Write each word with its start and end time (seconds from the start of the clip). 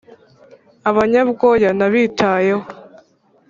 abanyabwoya 0.89 1.69
ntabitayeho 1.77 2.65